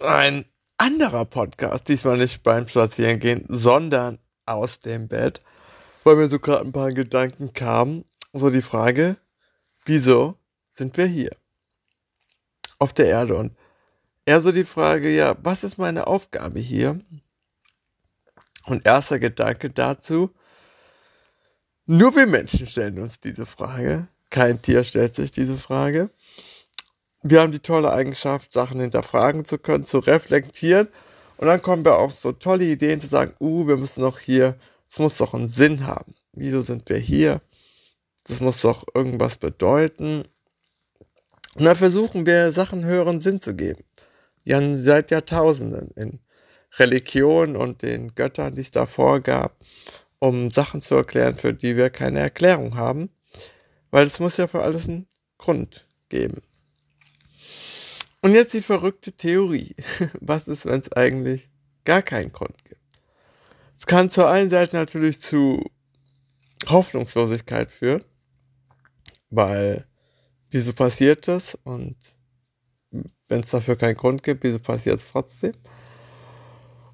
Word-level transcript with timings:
ein 0.00 0.44
anderer 0.76 1.24
Podcast, 1.24 1.88
diesmal 1.88 2.18
nicht 2.18 2.42
beim 2.42 2.68
Spazierengehen, 2.68 3.44
sondern 3.48 4.18
aus 4.46 4.78
dem 4.80 5.08
Bett, 5.08 5.40
weil 6.04 6.16
mir 6.16 6.30
so 6.30 6.38
gerade 6.38 6.64
ein 6.64 6.72
paar 6.72 6.92
Gedanken 6.92 7.52
kamen. 7.52 8.04
So 8.32 8.50
die 8.50 8.62
Frage, 8.62 9.16
wieso 9.84 10.36
sind 10.74 10.96
wir 10.96 11.06
hier? 11.06 11.30
Auf 12.78 12.92
der 12.92 13.06
Erde 13.06 13.36
und 13.36 13.56
eher 14.24 14.40
so 14.42 14.52
die 14.52 14.64
Frage, 14.64 15.10
ja, 15.10 15.36
was 15.42 15.64
ist 15.64 15.78
meine 15.78 16.06
Aufgabe 16.06 16.60
hier? 16.60 17.00
Und 18.66 18.86
erster 18.86 19.18
Gedanke 19.18 19.70
dazu, 19.70 20.30
nur 21.86 22.14
wir 22.14 22.26
Menschen 22.26 22.66
stellen 22.66 22.98
uns 22.98 23.18
diese 23.18 23.46
Frage. 23.46 24.06
Kein 24.30 24.60
Tier 24.60 24.84
stellt 24.84 25.16
sich 25.16 25.30
diese 25.30 25.56
Frage 25.56 26.10
wir 27.22 27.40
haben 27.40 27.52
die 27.52 27.60
tolle 27.60 27.92
Eigenschaft, 27.92 28.52
Sachen 28.52 28.80
hinterfragen 28.80 29.44
zu 29.44 29.58
können, 29.58 29.84
zu 29.84 29.98
reflektieren. 29.98 30.88
Und 31.36 31.46
dann 31.46 31.62
kommen 31.62 31.84
wir 31.84 31.98
auf 31.98 32.12
so 32.14 32.32
tolle 32.32 32.64
Ideen 32.64 33.00
zu 33.00 33.06
sagen, 33.08 33.34
uh, 33.40 33.66
wir 33.66 33.76
müssen 33.76 34.02
doch 34.02 34.18
hier, 34.18 34.56
es 34.90 34.98
muss 34.98 35.16
doch 35.18 35.34
einen 35.34 35.48
Sinn 35.48 35.86
haben. 35.86 36.14
Wieso 36.32 36.62
sind 36.62 36.88
wir 36.88 36.98
hier? 36.98 37.40
Das 38.24 38.40
muss 38.40 38.60
doch 38.60 38.84
irgendwas 38.94 39.36
bedeuten. 39.36 40.24
Und 41.54 41.64
dann 41.64 41.76
versuchen 41.76 42.26
wir, 42.26 42.52
Sachen 42.52 42.84
höheren 42.84 43.20
Sinn 43.20 43.40
zu 43.40 43.54
geben. 43.54 43.82
Ja, 44.44 44.60
seit 44.78 45.10
Jahrtausenden 45.10 45.90
in 45.96 46.20
Religion 46.78 47.56
und 47.56 47.82
den 47.82 48.14
Göttern, 48.14 48.54
die 48.54 48.62
es 48.62 48.70
davor 48.70 49.20
gab, 49.20 49.56
um 50.20 50.50
Sachen 50.50 50.80
zu 50.80 50.94
erklären, 50.96 51.36
für 51.36 51.52
die 51.52 51.76
wir 51.76 51.90
keine 51.90 52.20
Erklärung 52.20 52.76
haben. 52.76 53.10
Weil 53.90 54.06
es 54.06 54.20
muss 54.20 54.36
ja 54.36 54.46
für 54.46 54.62
alles 54.62 54.88
einen 54.88 55.08
Grund 55.38 55.86
geben. 56.08 56.42
Und 58.20 58.34
jetzt 58.34 58.52
die 58.52 58.62
verrückte 58.62 59.12
Theorie. 59.12 59.76
Was 60.20 60.48
ist, 60.48 60.66
wenn 60.66 60.80
es 60.80 60.92
eigentlich 60.92 61.48
gar 61.84 62.02
keinen 62.02 62.32
Grund 62.32 62.64
gibt? 62.64 62.80
Es 63.78 63.86
kann 63.86 64.10
zur 64.10 64.28
einen 64.28 64.50
Seite 64.50 64.76
natürlich 64.76 65.20
zu 65.20 65.64
Hoffnungslosigkeit 66.68 67.70
führen, 67.70 68.02
weil 69.30 69.86
wieso 70.50 70.72
passiert 70.72 71.28
das 71.28 71.56
und 71.62 71.96
wenn 72.90 73.40
es 73.40 73.50
dafür 73.50 73.76
keinen 73.76 73.96
Grund 73.96 74.22
gibt, 74.22 74.42
wieso 74.42 74.58
passiert 74.58 75.00
es 75.00 75.12
trotzdem? 75.12 75.52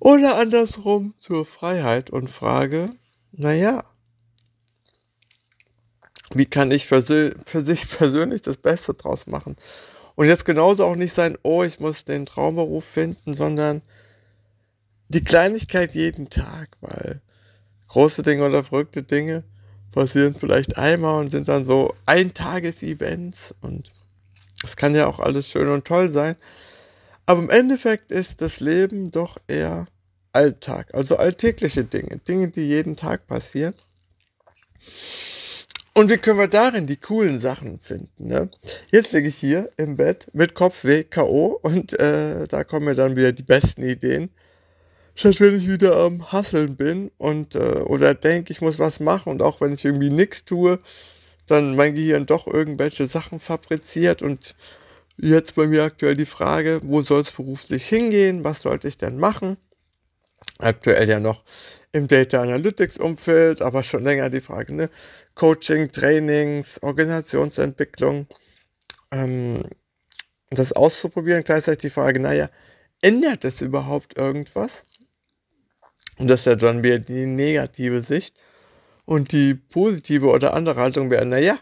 Oder 0.00 0.38
andersrum 0.38 1.14
zur 1.18 1.46
Freiheit 1.46 2.10
und 2.10 2.28
Frage, 2.28 2.90
naja, 3.30 3.84
wie 6.34 6.46
kann 6.46 6.70
ich 6.70 6.86
für, 6.86 7.02
für 7.02 7.64
sich 7.64 7.88
persönlich 7.98 8.42
das 8.42 8.56
Beste 8.56 8.94
draus 8.94 9.26
machen? 9.26 9.56
Und 10.14 10.26
jetzt 10.26 10.44
genauso 10.44 10.84
auch 10.84 10.96
nicht 10.96 11.14
sein, 11.14 11.38
oh, 11.42 11.62
ich 11.62 11.80
muss 11.80 12.04
den 12.04 12.26
Traumberuf 12.26 12.84
finden, 12.84 13.34
sondern 13.34 13.82
die 15.08 15.24
Kleinigkeit 15.24 15.94
jeden 15.94 16.30
Tag, 16.30 16.68
weil 16.80 17.20
große 17.88 18.22
Dinge 18.22 18.46
oder 18.46 18.64
verrückte 18.64 19.02
Dinge 19.02 19.44
passieren 19.92 20.34
vielleicht 20.34 20.78
einmal 20.78 21.20
und 21.20 21.30
sind 21.30 21.48
dann 21.48 21.66
so 21.66 21.94
Eintages-Events 22.06 23.54
und 23.60 23.92
es 24.64 24.76
kann 24.76 24.94
ja 24.94 25.06
auch 25.06 25.18
alles 25.18 25.48
schön 25.48 25.68
und 25.68 25.84
toll 25.84 26.12
sein. 26.12 26.36
Aber 27.26 27.40
im 27.42 27.50
Endeffekt 27.50 28.10
ist 28.10 28.40
das 28.40 28.60
Leben 28.60 29.10
doch 29.10 29.36
eher 29.46 29.86
Alltag, 30.32 30.94
also 30.94 31.16
alltägliche 31.16 31.84
Dinge, 31.84 32.18
Dinge, 32.26 32.48
die 32.48 32.62
jeden 32.62 32.96
Tag 32.96 33.26
passieren. 33.26 33.74
Und 35.94 36.10
wie 36.10 36.16
können 36.16 36.38
wir 36.38 36.48
darin 36.48 36.86
die 36.86 36.96
coolen 36.96 37.38
Sachen 37.38 37.78
finden? 37.78 38.28
Ne? 38.28 38.50
Jetzt 38.90 39.12
liege 39.12 39.28
ich 39.28 39.36
hier 39.36 39.70
im 39.76 39.96
Bett 39.96 40.26
mit 40.32 40.54
Kopfweh, 40.54 41.04
K.O. 41.04 41.58
und 41.62 41.98
äh, 42.00 42.46
da 42.48 42.64
kommen 42.64 42.86
mir 42.86 42.94
dann 42.94 43.14
wieder 43.14 43.32
die 43.32 43.42
besten 43.42 43.82
Ideen. 43.82 44.30
Statt 45.14 45.38
wenn 45.40 45.54
ich 45.54 45.68
wieder 45.68 45.96
am 45.96 46.32
Hasseln 46.32 46.76
bin 46.76 47.10
und 47.18 47.54
äh, 47.54 47.82
oder 47.84 48.14
denke, 48.14 48.52
ich 48.52 48.62
muss 48.62 48.78
was 48.78 49.00
machen 49.00 49.28
und 49.30 49.42
auch 49.42 49.60
wenn 49.60 49.74
ich 49.74 49.84
irgendwie 49.84 50.08
nichts 50.08 50.46
tue, 50.46 50.78
dann 51.46 51.76
mein 51.76 51.94
Gehirn 51.94 52.24
doch 52.24 52.46
irgendwelche 52.46 53.06
Sachen 53.06 53.38
fabriziert 53.38 54.22
und 54.22 54.54
jetzt 55.18 55.54
bei 55.54 55.66
mir 55.66 55.84
aktuell 55.84 56.16
die 56.16 56.24
Frage, 56.24 56.80
wo 56.82 57.02
soll 57.02 57.20
es 57.20 57.32
beruflich 57.32 57.86
hingehen? 57.86 58.44
Was 58.44 58.62
sollte 58.62 58.88
ich 58.88 58.96
denn 58.96 59.18
machen? 59.18 59.58
Aktuell 60.58 61.08
ja 61.08 61.20
noch 61.20 61.44
im 61.92 62.08
Data 62.08 62.40
Analytics 62.40 62.98
Umfeld, 62.98 63.62
aber 63.62 63.82
schon 63.82 64.04
länger 64.04 64.30
die 64.30 64.40
Frage, 64.40 64.74
ne? 64.74 64.90
Coaching, 65.34 65.90
Trainings, 65.90 66.82
Organisationsentwicklung, 66.82 68.26
ähm, 69.10 69.62
das 70.50 70.72
auszuprobieren. 70.72 71.42
Gleichzeitig 71.44 71.82
die 71.82 71.90
Frage, 71.90 72.20
naja, 72.20 72.50
ändert 73.02 73.44
es 73.44 73.60
überhaupt 73.60 74.16
irgendwas? 74.16 74.84
Und 76.18 76.28
das 76.28 76.40
ist 76.40 76.46
ja 76.46 76.54
dann 76.54 76.82
wieder 76.82 76.98
die 76.98 77.26
negative 77.26 78.00
Sicht. 78.00 78.34
Und 79.04 79.32
die 79.32 79.54
positive 79.54 80.28
oder 80.28 80.54
andere 80.54 80.80
Haltung 80.80 81.10
wäre, 81.10 81.26
naja, 81.26 81.58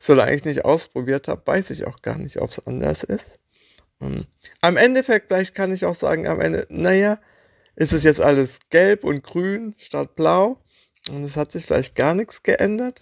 solange 0.00 0.34
ich 0.34 0.44
nicht 0.44 0.64
ausprobiert 0.64 1.28
habe, 1.28 1.42
weiß 1.46 1.70
ich 1.70 1.86
auch 1.86 2.02
gar 2.02 2.18
nicht, 2.18 2.38
ob 2.38 2.50
es 2.50 2.66
anders 2.66 3.04
ist. 3.04 3.38
Ähm, 4.00 4.24
am 4.60 4.76
Endeffekt, 4.76 5.28
vielleicht 5.28 5.54
kann 5.54 5.72
ich 5.72 5.84
auch 5.84 5.94
sagen, 5.94 6.26
am 6.26 6.40
Ende, 6.40 6.66
naja, 6.68 7.18
ist 7.76 7.92
es 7.92 8.02
jetzt 8.02 8.20
alles 8.20 8.58
gelb 8.70 9.04
und 9.04 9.22
grün 9.22 9.74
statt 9.78 10.14
blau. 10.16 10.58
Und 11.10 11.24
es 11.24 11.36
hat 11.36 11.52
sich 11.52 11.66
vielleicht 11.66 11.94
gar 11.94 12.14
nichts 12.14 12.42
geändert. 12.42 13.00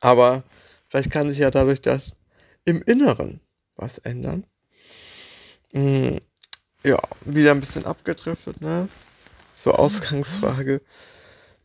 Aber 0.00 0.44
vielleicht 0.88 1.10
kann 1.10 1.28
sich 1.28 1.38
ja 1.38 1.50
dadurch 1.50 1.80
das 1.80 2.16
im 2.64 2.82
Inneren 2.82 3.40
was 3.76 3.98
ändern. 3.98 4.44
Hm, 5.72 6.20
ja, 6.84 6.98
wieder 7.24 7.52
ein 7.52 7.60
bisschen 7.60 7.84
abgedriftet, 7.84 8.60
ne? 8.60 8.88
So 9.56 9.72
Ausgangsfrage. 9.72 10.80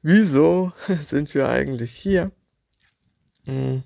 Wieso 0.02 0.74
sind 1.10 1.34
wir 1.34 1.50
eigentlich 1.50 1.92
hier? 1.92 2.32
Hm. 3.46 3.84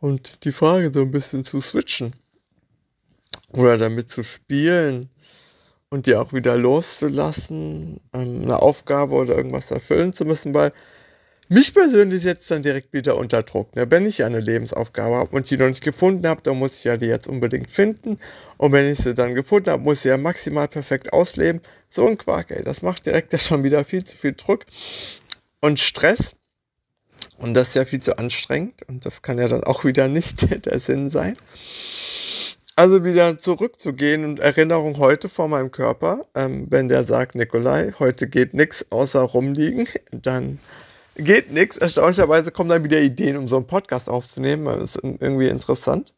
Und 0.00 0.44
die 0.44 0.52
Frage 0.52 0.92
so 0.92 1.02
ein 1.02 1.10
bisschen 1.10 1.44
zu 1.44 1.60
switchen. 1.60 2.14
Oder 3.52 3.78
damit 3.78 4.10
zu 4.10 4.22
spielen 4.22 5.10
und 5.90 6.06
die 6.06 6.14
auch 6.14 6.32
wieder 6.32 6.56
loszulassen, 6.56 8.00
ähm, 8.14 8.42
eine 8.42 8.62
Aufgabe 8.62 9.14
oder 9.14 9.36
irgendwas 9.36 9.70
erfüllen 9.70 10.12
zu 10.12 10.24
müssen, 10.24 10.54
weil 10.54 10.72
mich 11.48 11.74
persönlich 11.74 12.22
jetzt 12.22 12.48
dann 12.52 12.62
direkt 12.62 12.92
wieder 12.92 13.18
unter 13.18 13.42
Druck. 13.42 13.74
Ne? 13.74 13.90
Wenn 13.90 14.06
ich 14.06 14.18
ja 14.18 14.26
eine 14.26 14.38
Lebensaufgabe 14.38 15.16
habe 15.16 15.34
und 15.34 15.48
sie 15.48 15.56
noch 15.56 15.66
nicht 15.66 15.82
gefunden 15.82 16.28
habe, 16.28 16.42
dann 16.42 16.56
muss 16.58 16.78
ich 16.78 16.84
ja 16.84 16.96
die 16.96 17.06
jetzt 17.06 17.26
unbedingt 17.26 17.68
finden. 17.70 18.20
Und 18.56 18.70
wenn 18.70 18.90
ich 18.90 18.98
sie 18.98 19.14
dann 19.14 19.34
gefunden 19.34 19.70
habe, 19.70 19.82
muss 19.82 19.98
ich 19.98 20.04
ja 20.04 20.16
maximal 20.16 20.68
perfekt 20.68 21.12
ausleben. 21.12 21.60
So 21.88 22.06
ein 22.06 22.18
Quark, 22.18 22.52
ey. 22.52 22.62
Das 22.62 22.82
macht 22.82 23.04
direkt 23.04 23.32
ja 23.32 23.40
schon 23.40 23.64
wieder 23.64 23.84
viel 23.84 24.04
zu 24.04 24.16
viel 24.16 24.34
Druck 24.34 24.64
und 25.60 25.80
Stress. 25.80 26.36
Und 27.38 27.54
das 27.54 27.68
ist 27.68 27.74
ja 27.74 27.84
viel 27.84 28.00
zu 28.00 28.16
anstrengend. 28.16 28.84
Und 28.86 29.04
das 29.04 29.20
kann 29.20 29.38
ja 29.38 29.48
dann 29.48 29.64
auch 29.64 29.84
wieder 29.84 30.06
nicht 30.06 30.46
der 30.66 30.78
Sinn 30.78 31.10
sein. 31.10 31.34
Also 32.80 33.04
wieder 33.04 33.36
zurückzugehen 33.36 34.24
und 34.24 34.40
Erinnerung 34.40 34.96
heute 34.96 35.28
vor 35.28 35.48
meinem 35.48 35.70
Körper. 35.70 36.24
Ähm, 36.34 36.66
wenn 36.70 36.88
der 36.88 37.04
sagt, 37.04 37.34
Nikolai, 37.34 37.92
heute 37.98 38.26
geht 38.26 38.54
nichts 38.54 38.86
außer 38.88 39.20
rumliegen, 39.20 39.86
dann 40.12 40.58
geht 41.14 41.52
nichts. 41.52 41.76
Erstaunlicherweise 41.76 42.50
kommen 42.52 42.70
dann 42.70 42.82
wieder 42.82 42.98
Ideen, 42.98 43.36
um 43.36 43.48
so 43.48 43.56
einen 43.56 43.66
Podcast 43.66 44.08
aufzunehmen. 44.08 44.64
Das 44.64 44.96
ist 44.96 45.04
irgendwie 45.04 45.48
interessant. 45.48 46.14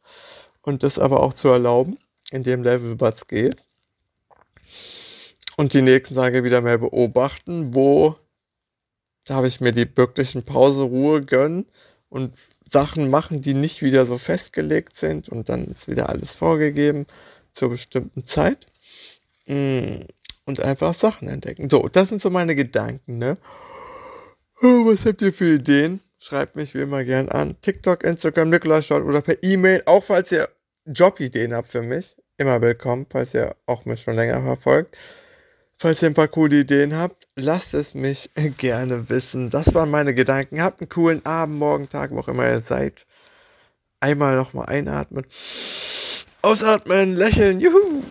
Und 0.61 0.85
das 0.85 1.01
aber 1.01 1.25
auch 1.25 1.35
zu 1.35 1.49
erlauben, 1.49 1.99
in 2.31 2.45
dem 2.45 2.63
Level, 2.63 3.01
was 3.01 3.27
geht. 3.27 3.57
Und 5.57 5.73
die 5.73 5.83
nächsten 5.83 6.15
Tage 6.15 6.45
wieder 6.45 6.61
mehr 6.61 6.79
beobachten, 6.79 7.75
wo 7.75 8.15
darf 9.25 9.45
ich 9.47 9.61
mir 9.61 9.73
die 9.73 9.97
wirklichen 9.97 10.45
Pause, 10.45 10.85
Ruhe 10.85 11.25
gönnen 11.25 11.67
und 12.09 12.37
Sachen 12.73 13.11
machen, 13.11 13.43
die 13.43 13.55
nicht 13.55 13.83
wieder 13.83 14.07
so 14.07 14.19
festgelegt 14.19 14.97
sind 14.97 15.29
und 15.29 15.49
dann 15.49 15.67
ist 15.67 15.89
wieder 15.89 16.09
alles 16.09 16.35
vorgegeben 16.35 17.07
zur 17.53 17.71
bestimmten 17.71 18.27
Zeit. 18.27 18.67
Mm, 19.47 20.01
und 20.45 20.61
einfach 20.61 20.95
Sachen 20.95 21.29
entdecken. 21.29 21.71
So, 21.71 21.89
das 21.89 22.09
sind 22.09 22.21
so 22.21 22.31
meine 22.31 22.55
Gedanken, 22.55 23.19
ne? 23.19 23.37
Oh, 24.61 24.87
was 24.87 25.05
habt 25.07 25.23
ihr 25.23 25.33
für 25.33 25.55
Ideen? 25.55 26.01
Schreibt 26.19 26.57
mich 26.57 26.75
wie 26.75 26.81
immer 26.81 27.05
gern 27.05 27.29
an. 27.29 27.57
TikTok, 27.63 28.05
Instagram, 28.05 28.51
Nikolai 28.51 28.83
Schott 28.83 29.05
oder 29.05 29.21
per 29.21 29.43
E-Mail. 29.43 29.83
Auch 29.87 30.05
falls 30.05 30.31
ihr 30.33 30.49
Jobideen 30.87 31.53
habt 31.53 31.71
für 31.71 31.83
mich. 31.83 32.17
Immer 32.39 32.61
willkommen, 32.61 33.07
falls 33.11 33.35
ihr 33.35 33.57
auch 33.67 33.85
mich 33.85 34.03
schon 34.03 34.15
länger 34.15 34.43
verfolgt. 34.43 34.97
Falls 35.83 36.01
ihr 36.01 36.11
ein 36.11 36.15
paar 36.15 36.29
coole 36.29 36.61
Ideen 36.61 36.97
habt, 36.97 37.27
lasst 37.35 37.75
es 37.75 37.93
mich 37.93 38.31
gerne 38.57 39.09
wissen. 39.09 39.51
Das 39.51 39.75
waren 39.75 39.91
meine 39.91 40.15
Gedanken. 40.15 40.63
Habt 40.63 40.81
einen 40.81 40.89
coolen 40.89 41.27
Abend, 41.27 41.59
Morgen, 41.59 41.89
Tag, 41.89 42.13
wo 42.13 42.21
auch 42.21 42.29
immer 42.29 42.49
ihr 42.49 42.63
seid. 42.63 43.05
Einmal 43.99 44.37
nochmal 44.37 44.67
einatmen. 44.67 45.27
Ausatmen, 46.41 47.17
lächeln. 47.17 47.59
Juhu! 47.59 48.05